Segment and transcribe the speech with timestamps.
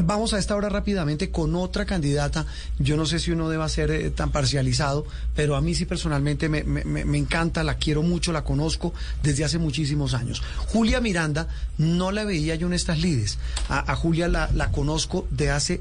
[0.00, 2.46] Vamos a esta hora rápidamente con otra candidata.
[2.78, 6.48] Yo no sé si uno deba ser eh, tan parcializado, pero a mí sí personalmente
[6.48, 10.42] me, me, encanta, la quiero mucho, la conozco desde hace muchísimos años.
[10.68, 11.48] Julia Miranda,
[11.78, 13.38] no la veía yo en estas lides.
[13.68, 15.80] A, Julia la, la conozco de hace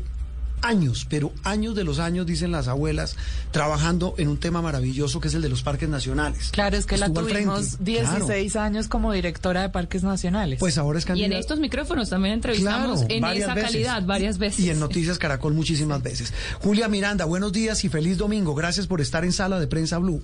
[0.62, 3.16] años, pero años de los años, dicen las abuelas,
[3.52, 6.50] trabajando en un tema maravilloso que es el de los parques nacionales.
[6.52, 10.60] Claro, es que la tuvimos 16 años como directora de parques nacionales.
[10.60, 11.30] Pues ahora es candidata.
[11.30, 14.60] Y en estos micrófonos también entrevistamos en esa calidad varias veces.
[14.66, 16.34] Y en Noticias Caracol muchísimas veces.
[16.60, 18.56] Julia Miranda, buenos días y feliz domingo.
[18.56, 20.22] Gracias por estar en Sala de Prensa Blue.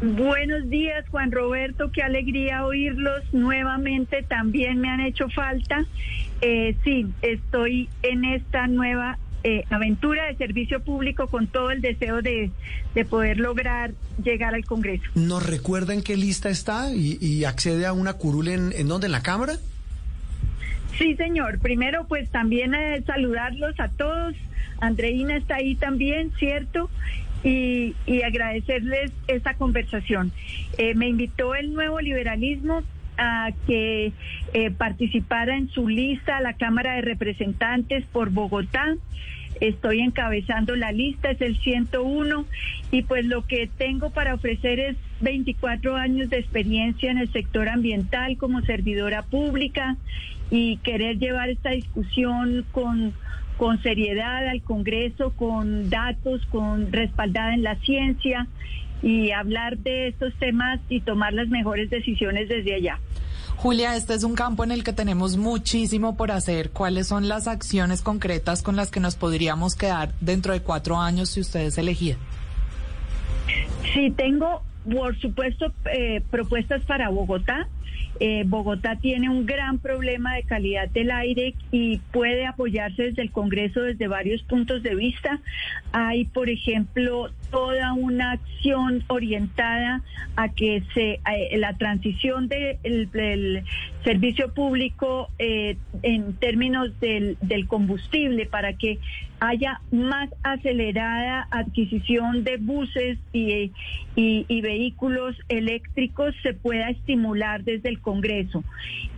[0.00, 1.90] Buenos días, Juan Roberto.
[1.90, 4.22] Qué alegría oírlos nuevamente.
[4.22, 5.86] También me han hecho falta.
[6.40, 12.22] Eh, sí, estoy en esta nueva eh, aventura de servicio público con todo el deseo
[12.22, 12.50] de,
[13.10, 15.04] poder lograr llegar al Congreso.
[15.14, 19.06] ¿Nos recuerda en qué lista está y, accede a una curul en, en dónde?
[19.06, 19.54] ¿En la Cámara?
[20.96, 21.58] Sí, señor.
[21.60, 24.34] Primero, pues también eh, saludarlos a todos.
[24.80, 26.90] Andreina está ahí también, ¿cierto?
[27.44, 27.94] Y,
[28.24, 30.32] agradecerles esta conversación.
[30.76, 32.82] Eh, me invitó el nuevo liberalismo
[33.16, 34.12] a que
[34.52, 38.96] eh, participara en su lista a la Cámara de Representantes por Bogotá.
[39.60, 42.46] Estoy encabezando la lista, es el 101,
[42.92, 47.68] y pues lo que tengo para ofrecer es 24 años de experiencia en el sector
[47.68, 49.96] ambiental como servidora pública
[50.50, 53.12] y querer llevar esta discusión con
[53.58, 58.46] con seriedad al Congreso, con datos, con respaldada en la ciencia
[59.02, 62.98] y hablar de estos temas y tomar las mejores decisiones desde allá.
[63.56, 66.70] Julia, este es un campo en el que tenemos muchísimo por hacer.
[66.70, 71.30] ¿Cuáles son las acciones concretas con las que nos podríamos quedar dentro de cuatro años
[71.30, 72.18] si ustedes elegían?
[73.92, 77.66] Sí, tengo, por supuesto, eh, propuestas para Bogotá.
[78.20, 83.30] Eh, Bogotá tiene un gran problema de calidad del aire y puede apoyarse desde el
[83.30, 85.40] Congreso desde varios puntos de vista.
[85.92, 90.02] Hay, por ejemplo, toda una acción orientada
[90.36, 93.64] a que se eh, la transición del
[94.04, 97.36] servicio público eh, en términos del,
[97.66, 98.98] combustible para que
[99.40, 103.72] haya más acelerada adquisición de buses y,
[104.16, 108.64] y, vehículos eléctricos se pueda estimular desde el Congreso.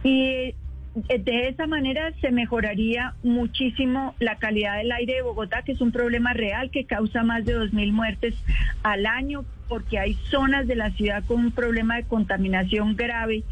[0.04, 0.54] Y
[0.94, 5.92] de esa manera se mejoraría muchísimo la calidad del aire de Bogotá, que es un
[5.92, 8.34] problema real que causa más de 2.000 muertes
[8.82, 13.44] al año, porque hay zonas de la ciudad con un problema de contaminación grave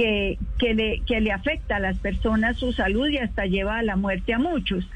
[0.00, 3.96] que, le, que le afecta a las personas su salud y hasta lleva a la
[3.96, 4.88] muerte a muchos.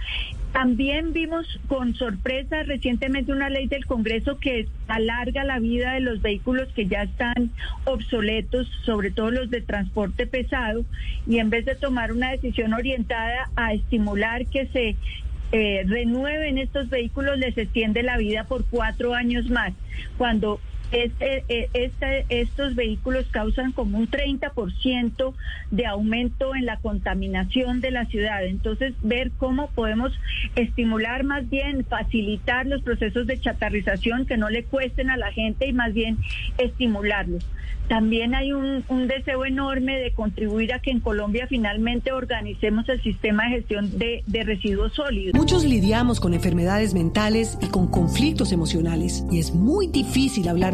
[0.53, 6.23] También vimos con sorpresa recientemente una ley del Congreso que alarga la vida de los
[6.23, 7.51] vehículos que ya están
[7.85, 10.85] obsoletos, sobre todo los de transporte pesado,
[11.27, 14.97] y en vez de tomar una decisión orientada a estimular que se
[15.53, 19.75] eh, renueven estos vehículos, les extiende la vida por cuatro años más,
[20.17, 20.61] cuando
[20.93, 25.35] este, eh, este, estos vehículos causan como un 30%
[25.71, 28.45] de aumento en la contaminación de la ciudad.
[28.45, 30.13] Entonces, ver cómo podemos
[30.57, 35.67] estimular más bien, facilitar los procesos de chatarrización que no le cuesten a la gente
[35.67, 36.19] y más bien
[36.59, 37.45] estimularlos.
[37.89, 43.45] También hay un, deseo enorme de contribuir a que en Colombia finalmente organicemos el sistema
[43.45, 45.35] de gestión de, de residuos sólidos.
[45.35, 50.74] Muchos lidiamos con enfermedades mentales y con conflictos emocionales y es muy difícil hablar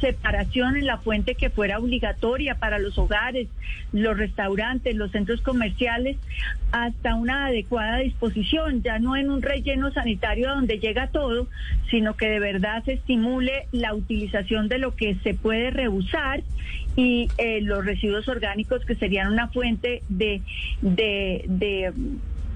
[0.00, 3.48] separación en la fuente que fuera obligatoria para los hogares,
[3.92, 6.16] los restaurantes, los centros comerciales,
[6.72, 11.48] hasta una adecuada disposición, ya no en un relleno sanitario donde llega todo,
[11.90, 16.42] sino que de verdad se estimule la utilización de lo que se puede rehusar
[16.96, 20.42] y eh, los residuos orgánicos que serían una fuente de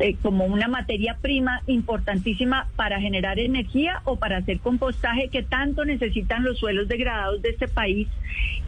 [0.00, 5.85] eh, como una materia prima importantísima para generar energía o para hacer compostaje que tanto
[5.85, 8.08] necesitan los suelos degradados de este país.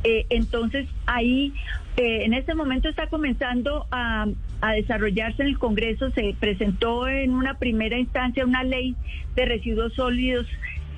[0.04, 1.54] Eh, entonces ahí
[1.96, 4.26] eh, en este momento está comenzando a,
[4.60, 8.94] a, desarrollarse en el Congreso, se presentó en una primera instancia una ley
[9.34, 10.46] de residuos sólidos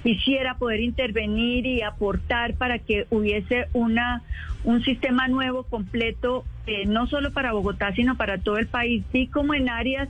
[0.02, 4.22] quisiera poder intervenir y aportar para que hubiese una
[4.64, 9.26] un sistema nuevo completo eh, no solo para Bogotá, sino para todo el país, sí
[9.26, 10.08] como en áreas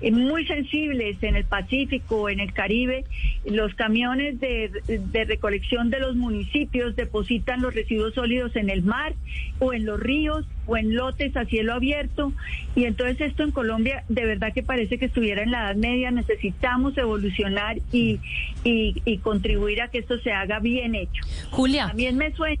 [0.00, 3.04] eh, muy sensibles, en el Pacífico, en el Caribe,
[3.44, 9.14] los camiones de, de, recolección de los municipios depositan los residuos sólidos en el mar
[9.60, 12.32] o en los ríos o en lotes a cielo abierto.
[12.74, 16.10] Y entonces esto en Colombia de verdad que parece que estuviera en la Edad Media.
[16.10, 18.18] Necesitamos evolucionar y,
[18.64, 21.22] y, y contribuir a que esto se haga bien hecho.
[21.50, 21.86] Julia.
[21.86, 22.60] También me suena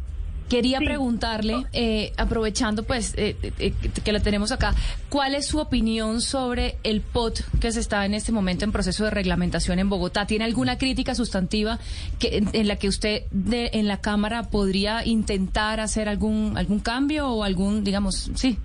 [0.52, 3.72] Quería preguntarle, eh, aprovechando pues eh, eh,
[4.04, 4.74] que la tenemos acá,
[5.08, 9.04] ¿cuál es su opinión sobre el POT que se está en este momento en proceso
[9.04, 10.26] de reglamentación en Bogotá?
[10.26, 11.78] ¿Tiene alguna crítica sustantiva
[12.18, 17.30] que, en, la que usted de, en la Cámara podría intentar hacer algún, algún cambio
[17.30, 18.58] o algún, digamos, sí,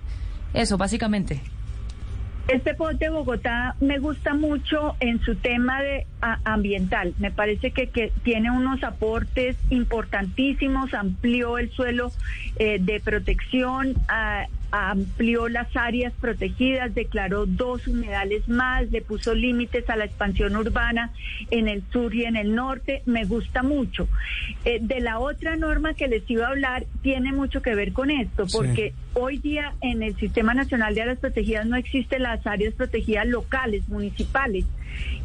[0.52, 1.40] eso básicamente?
[2.48, 7.14] Este POT de Bogotá me gusta mucho en su tema de ambiental.
[7.18, 12.10] Me parece que, que, tiene unos aportes importantísimos, amplió el suelo
[12.56, 19.88] eh, de protección, a, amplió las áreas protegidas, declaró dos humedales más, le puso límites
[19.88, 21.12] a la expansión urbana
[21.50, 23.02] en el sur y en el norte.
[23.06, 24.08] Me gusta mucho.
[24.64, 28.10] Eh, de la otra norma que les iba a hablar, tiene mucho que ver con
[28.10, 28.96] esto, porque sí.
[29.14, 33.88] hoy día en el Sistema Nacional de Áreas Protegidas no existen las áreas protegidas locales,
[33.88, 34.66] municipales.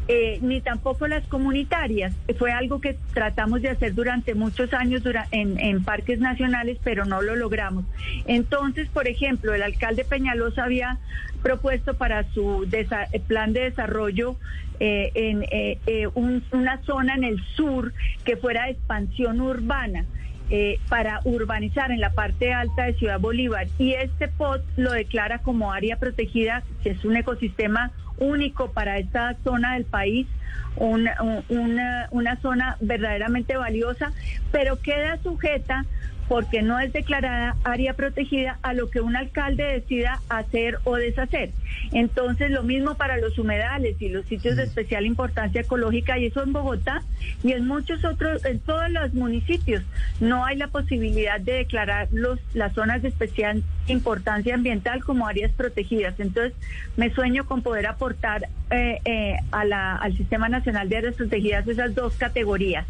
[0.06, 2.12] Eh, ni tampoco las comunitarias.
[2.38, 7.22] Fue algo que tratamos de hacer durante muchos años dura, en, parques nacionales, pero no
[7.22, 7.84] lo logramos.
[8.26, 10.98] Entonces, por ejemplo, el alcalde Peñalosa había
[11.42, 12.66] propuesto para su
[13.26, 14.36] plan de desarrollo
[14.80, 17.92] eh, en eh, eh, un, una zona en el sur
[18.24, 20.04] que fuera de expansión urbana.
[20.88, 25.72] Para urbanizar en la parte alta de Ciudad Bolívar y este POT lo declara como
[25.72, 30.26] área protegida, que es un ecosistema único para esta zona del país,
[30.76, 31.14] una,
[32.10, 34.12] una, zona verdaderamente valiosa,
[34.50, 35.84] pero queda sujeta
[36.28, 41.50] porque no es declarada área protegida a lo que un alcalde decida hacer o deshacer.
[41.92, 46.42] Entonces, lo mismo para los humedales y los sitios de especial importancia ecológica, y eso
[46.42, 47.02] en Bogotá
[47.42, 49.82] y en muchos otros, en todos los municipios,
[50.20, 55.52] no hay la posibilidad de declarar los, las zonas de especial importancia ambiental como áreas
[55.52, 56.18] protegidas.
[56.18, 56.54] Entonces,
[56.96, 61.68] me sueño con poder aportar eh, eh, a la, al Sistema Nacional de Áreas Protegidas
[61.68, 62.86] esas dos categorías.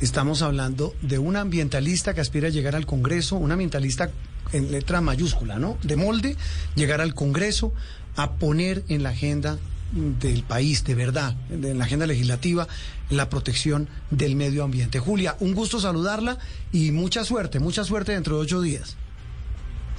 [0.00, 4.10] Estamos hablando de un ambientalista que aspira a llegar al Congreso, un ambientalista
[4.52, 5.76] en letra mayúscula, ¿no?
[5.82, 6.36] De molde,
[6.74, 7.74] llegar al Congreso
[8.16, 9.58] a poner en la agenda
[9.92, 12.66] del país, de verdad, en la agenda legislativa,
[13.10, 15.00] la protección del medio ambiente.
[15.00, 16.38] Julia, un gusto saludarla
[16.72, 18.96] y mucha suerte, mucha suerte dentro de ocho días.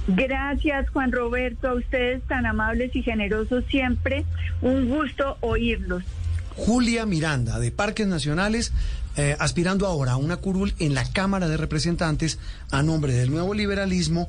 [0.08, 4.24] Gracias, Juan Roberto, a ustedes tan amables y generosos siempre.
[4.62, 6.02] Un gusto oírlos.
[6.56, 8.72] Julia Miranda, de Parques Nacionales,
[9.16, 12.38] eh, aspirando ahora a una curul en la Cámara de Representantes
[12.70, 14.28] a nombre del nuevo liberalismo.